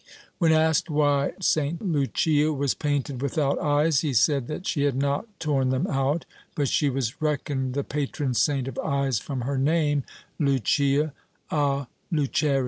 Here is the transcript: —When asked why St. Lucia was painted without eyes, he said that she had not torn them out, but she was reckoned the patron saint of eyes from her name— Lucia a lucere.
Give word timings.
—When 0.39 0.51
asked 0.51 0.89
why 0.89 1.33
St. 1.41 1.79
Lucia 1.79 2.51
was 2.51 2.73
painted 2.73 3.21
without 3.21 3.59
eyes, 3.59 3.99
he 3.99 4.13
said 4.15 4.47
that 4.47 4.65
she 4.65 4.81
had 4.85 4.95
not 4.95 5.27
torn 5.39 5.69
them 5.69 5.85
out, 5.85 6.25
but 6.55 6.67
she 6.69 6.89
was 6.89 7.21
reckoned 7.21 7.75
the 7.75 7.83
patron 7.83 8.33
saint 8.33 8.67
of 8.67 8.79
eyes 8.79 9.19
from 9.19 9.41
her 9.41 9.59
name— 9.59 10.03
Lucia 10.49 11.13
a 11.51 11.85
lucere. 12.11 12.59